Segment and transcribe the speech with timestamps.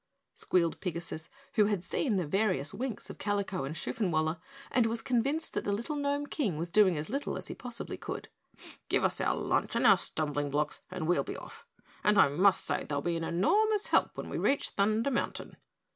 [0.33, 4.39] squealed Pigasus, who had seen the various winks between Kalico and Shoofenwaller
[4.71, 7.97] and was convinced that the little Gnome King was doing as little as he possibly
[7.97, 8.27] could.
[8.89, 11.67] "Give us our lunch and our stumbling blocks and we'll be off,
[12.03, 15.57] and I must say they'll be an enormous help when we reach Thunder Mountain."